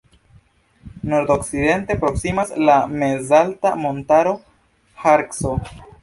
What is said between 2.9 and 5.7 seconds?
mezalta montaro Harco.